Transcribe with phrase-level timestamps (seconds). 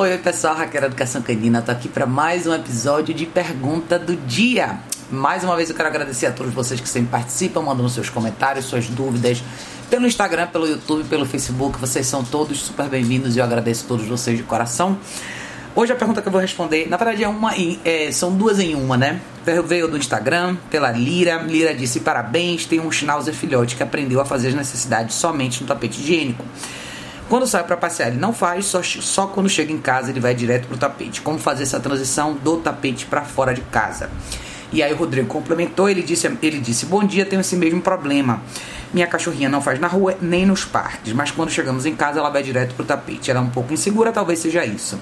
[0.00, 4.78] Oi, pessoal, Raquel Educação Canina, tô aqui para mais um episódio de Pergunta do Dia.
[5.10, 8.66] Mais uma vez eu quero agradecer a todos vocês que sempre participam, mandando seus comentários,
[8.66, 9.42] suas dúvidas,
[9.90, 11.80] pelo Instagram, pelo YouTube, pelo Facebook.
[11.80, 14.96] Vocês são todos super bem-vindos e eu agradeço todos vocês de coração.
[15.74, 17.52] Hoje a pergunta que eu vou responder, na verdade é uma,
[17.84, 19.20] é, são duas em uma, né?
[19.66, 21.42] Veio do Instagram, pela Lira.
[21.42, 25.66] Lira disse: parabéns, tem um Schnauzer filhote que aprendeu a fazer as necessidades somente no
[25.66, 26.44] tapete higiênico.
[27.28, 30.34] Quando sai para passear, ele não faz, só, só quando chega em casa ele vai
[30.34, 31.20] direto pro tapete.
[31.20, 34.08] Como fazer essa transição do tapete para fora de casa?
[34.72, 38.42] E aí o Rodrigo complementou, ele disse, ele disse: "Bom dia, tenho esse mesmo problema.
[38.94, 42.30] Minha cachorrinha não faz na rua nem nos parques, mas quando chegamos em casa ela
[42.30, 43.30] vai direto pro tapete.
[43.30, 44.98] Ela é um pouco insegura, talvez seja isso."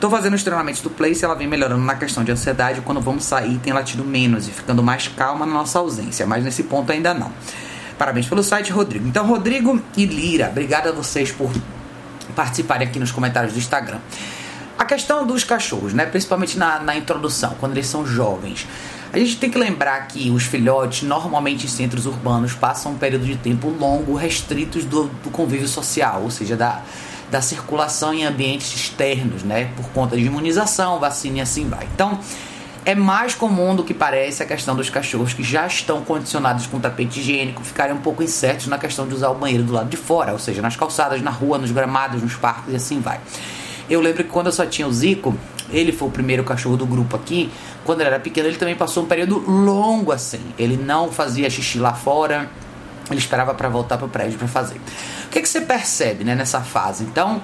[0.00, 2.82] Tô fazendo os treinamentos do Place ela vem melhorando na questão de ansiedade.
[2.82, 6.64] Quando vamos sair, tem latido menos e ficando mais calma na nossa ausência, mas nesse
[6.64, 7.32] ponto ainda não.
[7.98, 9.06] Parabéns pelo site, Rodrigo.
[9.06, 11.52] Então, Rodrigo e Lira, obrigado a vocês por
[12.34, 13.98] participarem aqui nos comentários do Instagram.
[14.76, 16.04] A questão dos cachorros, né?
[16.04, 18.66] Principalmente na, na introdução, quando eles são jovens.
[19.12, 23.24] A gente tem que lembrar que os filhotes, normalmente em centros urbanos, passam um período
[23.24, 26.82] de tempo longo restritos do, do convívio social, ou seja, da,
[27.30, 29.70] da circulação em ambientes externos, né?
[29.76, 31.86] Por conta de imunização, vacina e assim vai.
[31.94, 32.18] Então,
[32.84, 36.78] é mais comum do que parece a questão dos cachorros que já estão condicionados com
[36.78, 39.96] tapete higiênico ficarem um pouco incertos na questão de usar o banheiro do lado de
[39.96, 43.20] fora, ou seja, nas calçadas, na rua, nos gramados, nos parques e assim vai.
[43.88, 45.34] Eu lembro que quando eu só tinha o Zico,
[45.70, 47.50] ele foi o primeiro cachorro do grupo aqui.
[47.84, 50.40] Quando ele era pequeno, ele também passou um período longo assim.
[50.58, 52.50] Ele não fazia xixi lá fora,
[53.10, 54.76] ele esperava para voltar para o prédio para fazer.
[55.26, 57.04] O que, que você percebe né, nessa fase?
[57.04, 57.42] Então,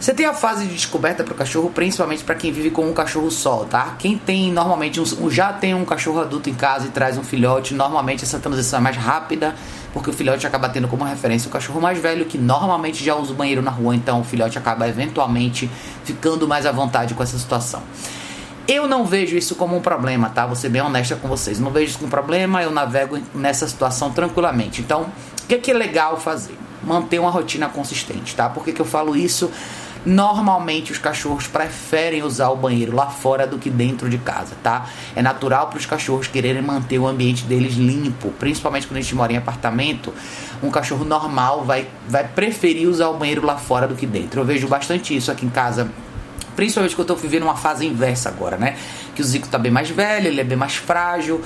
[0.00, 2.92] você tem a fase de descoberta para o cachorro, principalmente para quem vive com um
[2.92, 3.96] cachorro só, tá?
[3.98, 7.74] Quem tem normalmente um, já tem um cachorro adulto em casa e traz um filhote,
[7.74, 9.56] normalmente essa transição é mais rápida,
[9.92, 13.32] porque o filhote acaba tendo como referência o cachorro mais velho que normalmente já usa
[13.32, 15.68] o banheiro na rua, então o filhote acaba eventualmente
[16.04, 17.82] ficando mais à vontade com essa situação.
[18.68, 20.46] Eu não vejo isso como um problema, tá?
[20.46, 21.58] Vou ser bem honesta com vocês.
[21.58, 24.82] Não vejo isso como um problema, eu navego nessa situação tranquilamente.
[24.82, 25.04] Então,
[25.42, 26.54] o que é, que é legal fazer?
[26.82, 28.50] Manter uma rotina consistente, tá?
[28.50, 29.50] Por que, que eu falo isso?
[30.04, 34.86] Normalmente os cachorros preferem usar o banheiro lá fora do que dentro de casa, tá?
[35.14, 39.14] É natural para os cachorros quererem manter o ambiente deles limpo, principalmente quando a gente
[39.14, 40.12] mora em apartamento.
[40.62, 44.40] Um cachorro normal vai, vai preferir usar o banheiro lá fora do que dentro.
[44.40, 45.90] Eu vejo bastante isso aqui em casa
[46.58, 48.76] principalmente quando eu tô vivendo uma fase inversa agora, né?
[49.14, 51.40] Que o Zico tá bem mais velho, ele é bem mais frágil.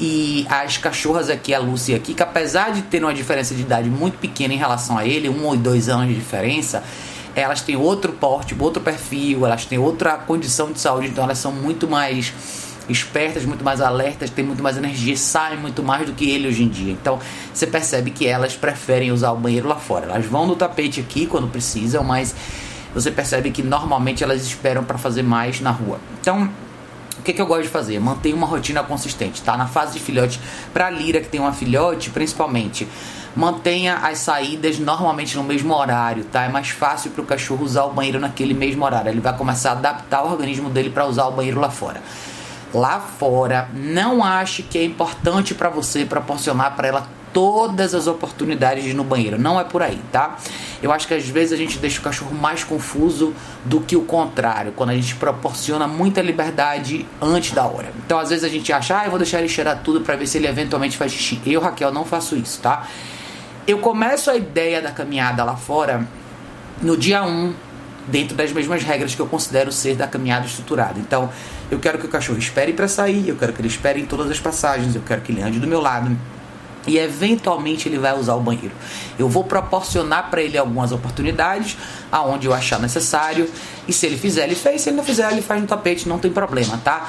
[0.00, 3.90] E as cachorras aqui, a Lucy aqui, que apesar de ter uma diferença de idade
[3.90, 6.82] muito pequena em relação a ele, um ou dois anos de diferença,
[7.34, 11.52] elas têm outro porte, outro perfil, elas têm outra condição de saúde, então elas são
[11.52, 12.32] muito mais
[12.88, 16.62] espertas, muito mais alertas, têm muito mais energia, saem muito mais do que ele hoje
[16.62, 16.92] em dia.
[16.92, 17.18] Então
[17.52, 20.06] você percebe que elas preferem usar o banheiro lá fora.
[20.06, 22.34] Elas vão no tapete aqui quando precisam, mas
[22.94, 25.98] você percebe que normalmente elas esperam para fazer mais na rua.
[26.20, 26.50] Então
[27.18, 27.98] o que, que eu gosto de fazer?
[27.98, 29.56] Manter uma rotina consistente, tá?
[29.56, 30.38] Na fase de filhote,
[30.74, 32.86] para a Lira que tem uma filhote, principalmente
[33.34, 36.44] mantenha as saídas normalmente no mesmo horário, tá?
[36.44, 39.10] É mais fácil para o cachorro usar o banheiro naquele mesmo horário.
[39.10, 42.02] Ele vai começar a adaptar o organismo dele para usar o banheiro lá fora.
[42.72, 48.94] Lá fora, não ache que é importante para você proporcionar para ela todas as oportunidades
[48.94, 49.38] no banheiro.
[49.38, 50.38] Não é por aí, tá?
[50.80, 53.34] Eu acho que às vezes a gente deixa o cachorro mais confuso
[53.64, 57.92] do que o contrário, quando a gente proporciona muita liberdade antes da hora.
[58.04, 60.26] Então, às vezes a gente acha, ah, eu vou deixar ele cheirar tudo para ver
[60.26, 61.40] se ele eventualmente faz xixi.
[61.44, 62.86] Eu, Raquel, não faço isso, tá?
[63.66, 66.06] Eu começo a ideia da caminhada lá fora
[66.82, 67.54] no dia 1,
[68.08, 70.98] dentro das mesmas regras que eu considero ser da caminhada estruturada.
[70.98, 71.30] Então,
[71.70, 74.30] eu quero que o cachorro espere para sair, eu quero que ele espere em todas
[74.30, 76.16] as passagens, eu quero que ele ande do meu lado.
[76.86, 78.72] E eventualmente ele vai usar o banheiro.
[79.18, 81.78] Eu vou proporcionar para ele algumas oportunidades
[82.12, 83.48] aonde eu achar necessário.
[83.88, 84.82] E se ele fizer, ele fez.
[84.82, 87.08] Se ele não fizer, ele faz no tapete, não tem problema, tá?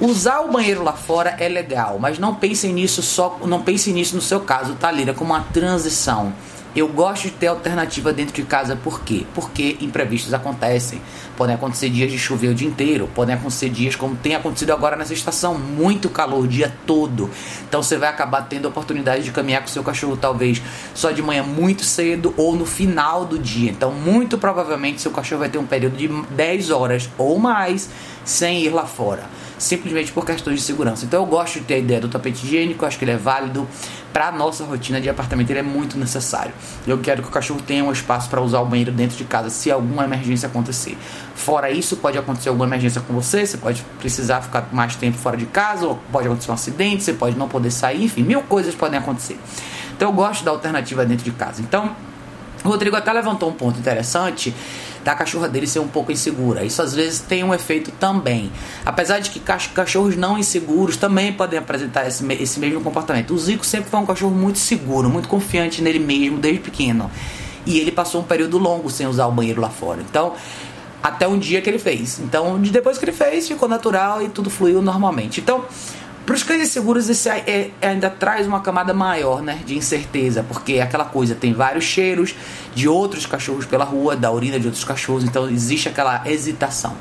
[0.00, 4.14] Usar o banheiro lá fora é legal, mas não pensem nisso só, não pensem nisso
[4.14, 6.32] no seu caso, tá, como uma transição.
[6.76, 9.26] Eu gosto de ter alternativa dentro de casa, por quê?
[9.34, 11.00] Porque imprevistos acontecem.
[11.36, 14.94] Podem acontecer dias de chover o dia inteiro, podem acontecer dias como tem acontecido agora
[14.94, 17.28] nessa estação, muito calor o dia todo.
[17.68, 20.62] Então você vai acabar tendo a oportunidade de caminhar com seu cachorro talvez
[20.94, 23.72] só de manhã muito cedo ou no final do dia.
[23.72, 27.90] Então, muito provavelmente seu cachorro vai ter um período de 10 horas ou mais
[28.24, 29.24] sem ir lá fora
[29.58, 31.04] simplesmente por questões de segurança.
[31.04, 33.66] Então eu gosto de ter a ideia do tapete higiênico, acho que ele é válido
[34.12, 36.52] para nossa rotina de apartamento, ele é muito necessário.
[36.86, 39.50] Eu quero que o cachorro tenha um espaço para usar o banheiro dentro de casa
[39.50, 40.96] se alguma emergência acontecer.
[41.34, 45.36] Fora isso, pode acontecer alguma emergência com você, você pode precisar ficar mais tempo fora
[45.36, 48.74] de casa, ou pode acontecer um acidente, você pode não poder sair, enfim, mil coisas
[48.74, 49.38] podem acontecer.
[49.96, 51.60] Então eu gosto da alternativa dentro de casa.
[51.60, 51.94] Então,
[52.64, 54.54] o Rodrigo até levantou um ponto interessante
[55.04, 56.64] da cachorra dele ser um pouco insegura.
[56.64, 58.50] Isso às vezes tem um efeito também.
[58.84, 63.34] Apesar de que cachorros não inseguros também podem apresentar esse, esse mesmo comportamento.
[63.34, 67.10] O Zico sempre foi um cachorro muito seguro, muito confiante nele mesmo desde pequeno.
[67.66, 70.00] E ele passou um período longo sem usar o banheiro lá fora.
[70.00, 70.34] Então,
[71.02, 72.18] até um dia que ele fez.
[72.18, 75.40] Então, depois que ele fez, ficou natural e tudo fluiu normalmente.
[75.40, 75.64] Então,
[76.28, 80.44] para os cães inseguros, isso é, é, ainda traz uma camada maior né, de incerteza,
[80.46, 82.34] porque é aquela coisa tem vários cheiros
[82.74, 86.94] de outros cachorros pela rua, da urina de outros cachorros, então existe aquela hesitação.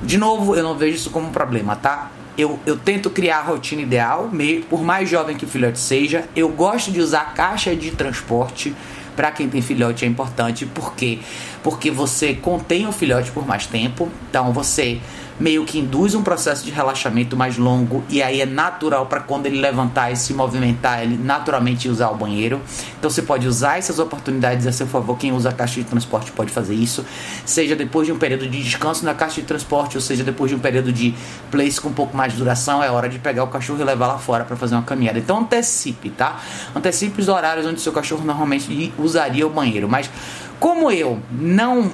[0.00, 2.12] De novo, eu não vejo isso como um problema, tá?
[2.38, 6.24] Eu, eu tento criar a rotina ideal, meio, por mais jovem que o filhote seja.
[6.36, 8.72] Eu gosto de usar caixa de transporte
[9.14, 11.18] para quem tem filhote é importante, por quê?
[11.62, 15.00] Porque você contém o filhote por mais tempo, então você
[15.38, 19.46] meio que induz um processo de relaxamento mais longo e aí é natural para quando
[19.46, 22.60] ele levantar e se movimentar, ele naturalmente usar o banheiro.
[22.98, 25.18] Então você pode usar essas oportunidades a seu favor.
[25.18, 27.04] Quem usa a caixa de transporte pode fazer isso,
[27.44, 30.56] seja depois de um período de descanso na caixa de transporte, ou seja depois de
[30.56, 31.14] um período de
[31.50, 34.06] place com um pouco mais de duração, é hora de pegar o cachorro e levar
[34.06, 35.18] lá fora para fazer uma caminhada.
[35.18, 36.40] Então antecipe, tá?
[36.74, 40.10] Antecipe os horários onde seu cachorro normalmente usaria o banheiro, mas
[40.58, 41.90] como eu não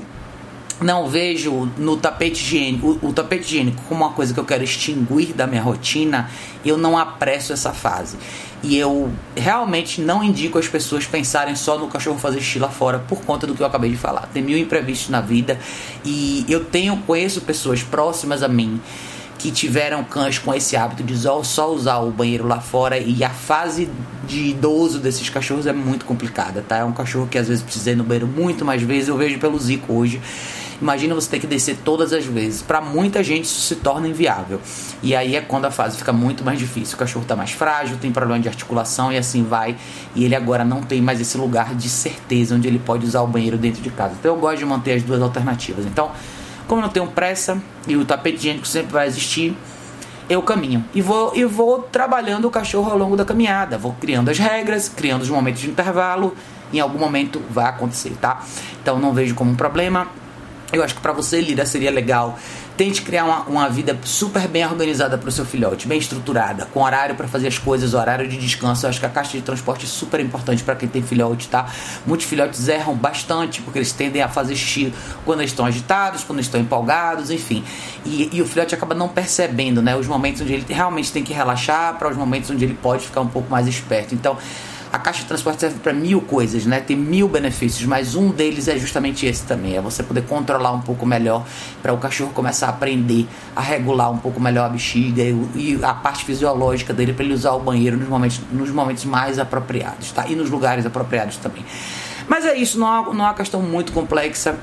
[0.80, 4.64] não vejo no tapete higiênico, o, o, tapete higiênico como uma coisa que eu quero
[4.64, 6.30] extinguir da minha rotina,
[6.64, 8.16] eu não apresso essa fase.
[8.62, 12.98] E eu realmente não indico as pessoas pensarem só no cachorro fazer xixi lá fora
[12.98, 14.28] por conta do que eu acabei de falar.
[14.32, 15.58] Tem mil imprevistos na vida
[16.04, 18.80] e eu tenho conheço pessoas próximas a mim
[19.40, 23.31] que tiveram cães com esse hábito de só usar o banheiro lá fora e a
[23.31, 23.88] fase
[24.28, 26.76] de idoso desses cachorros é muito complicada, tá?
[26.76, 29.38] É um cachorro que às vezes precisa ir no banheiro muito mais vezes, eu vejo
[29.38, 30.20] pelo Zico hoje.
[30.81, 32.60] Imagina você ter que descer todas as vezes.
[32.60, 34.60] Para muita gente isso se torna inviável.
[35.02, 36.96] E aí é quando a fase fica muito mais difícil.
[36.96, 39.75] O cachorro está mais frágil, tem problema de articulação e assim vai.
[40.14, 43.26] E ele agora não tem mais esse lugar de certeza onde ele pode usar o
[43.26, 44.14] banheiro dentro de casa.
[44.19, 45.86] Então eu gosto de manter as duas alternativas.
[45.86, 46.10] Então,
[46.70, 49.56] como não tenho pressa e o tapete higiênico sempre vai existir,
[50.28, 54.28] eu caminho e vou e vou trabalhando o cachorro ao longo da caminhada, vou criando
[54.28, 56.32] as regras, criando os momentos de intervalo.
[56.72, 58.44] Em algum momento vai acontecer, tá?
[58.81, 60.06] Então não vejo como um problema.
[60.72, 62.38] Eu acho que para você, Lira, seria legal.
[62.76, 66.82] Tente criar uma, uma vida super bem organizada para o seu filhote, bem estruturada, com
[66.82, 68.87] horário para fazer as coisas, horário de descanso.
[68.87, 71.67] Eu acho que a caixa de transporte é super importante para quem tem filhote, tá?
[72.06, 74.94] Muitos filhotes erram bastante porque eles tendem a fazer xixi
[75.25, 77.64] quando estão agitados, quando estão empolgados, enfim.
[78.06, 79.96] E, e o filhote acaba não percebendo, né?
[79.96, 83.20] Os momentos onde ele realmente tem que relaxar para os momentos onde ele pode ficar
[83.20, 84.14] um pouco mais esperto.
[84.14, 84.38] Então,
[85.00, 86.81] caixa de transporte serve para mil coisas, né?
[86.81, 90.81] Tem mil benefícios, mas um deles é justamente esse também, é você poder controlar um
[90.81, 91.44] pouco melhor
[91.82, 95.94] para o cachorro começar a aprender a regular um pouco melhor a bexiga e, a
[95.94, 100.26] parte fisiológica dele para ele usar o banheiro nos momentos, nos momentos mais apropriados, tá?
[100.29, 101.64] E nos lugares apropriados também.
[102.29, 104.56] Mas é isso, não é, não é uma questão muito complexa,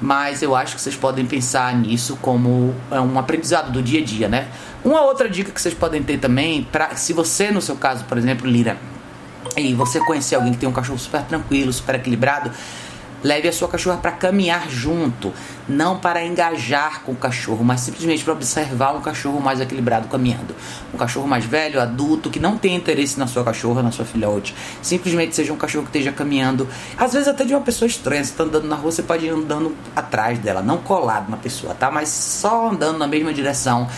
[0.00, 4.04] mas eu acho que vocês podem pensar nisso como é um aprendizado do dia a
[4.04, 4.48] dia, né?
[4.84, 8.18] Uma outra dica que vocês podem ter também, pra, se você, no seu caso, por
[8.18, 8.76] exemplo, Lira,
[9.56, 12.50] e você conhecer alguém que tem um cachorro super tranquilo, super equilibrado,
[13.24, 15.32] leve a sua cachorra para caminhar junto,
[15.66, 20.54] não para engajar com o cachorro, mas simplesmente para observar um cachorro mais equilibrado caminhando.
[20.92, 24.54] Um cachorro mais velho, adulto, que não tem interesse na sua cachorra, na sua filhote.
[24.82, 26.68] Simplesmente seja um cachorro que esteja caminhando,
[26.98, 28.22] às vezes até de uma pessoa estranha.
[28.22, 31.74] Você está andando na rua, você pode ir andando atrás dela, não colado na pessoa,
[31.74, 31.90] tá?
[31.90, 33.88] Mas só andando na mesma direção.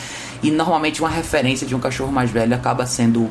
[0.40, 3.28] E normalmente uma referência de um cachorro mais velho acaba sendo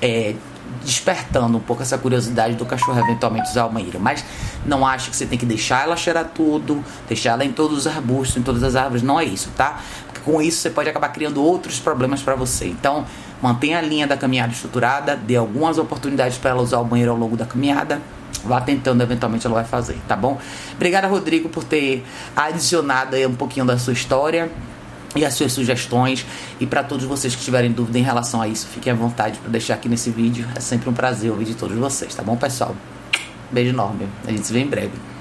[0.00, 0.34] é,
[0.82, 4.00] despertando um pouco essa curiosidade do cachorro eventualmente usar o banheiro.
[4.00, 4.24] Mas
[4.64, 7.86] não acho que você tem que deixar ela cheirar tudo, deixar ela em todos os
[7.86, 9.02] arbustos, em todas as árvores.
[9.02, 9.80] Não é isso, tá?
[10.06, 12.66] Porque com isso você pode acabar criando outros problemas para você.
[12.66, 13.04] Então,
[13.42, 17.18] mantenha a linha da caminhada estruturada, dê algumas oportunidades para ela usar o banheiro ao
[17.18, 18.00] longo da caminhada.
[18.44, 20.38] Vá tentando, eventualmente ela vai fazer, tá bom?
[20.74, 22.04] Obrigada, Rodrigo, por ter
[22.36, 24.50] adicionado aí um pouquinho da sua história
[25.14, 26.24] e as suas sugestões.
[26.60, 29.50] E para todos vocês que tiverem dúvida em relação a isso, fiquem à vontade para
[29.50, 30.46] deixar aqui nesse vídeo.
[30.54, 32.74] É sempre um prazer ouvir de todos vocês, tá bom, pessoal?
[33.50, 34.08] Beijo enorme.
[34.26, 35.13] A gente se vê em breve.